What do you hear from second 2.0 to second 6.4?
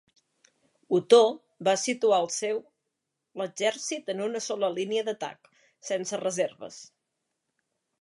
el seu l'exèrcit en una sola línia d'atac, sense